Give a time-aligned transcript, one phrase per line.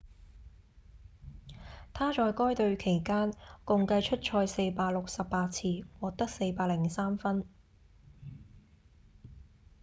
[1.93, 5.03] 他在該隊期間共計出賽468
[5.49, 7.45] 次獲得403分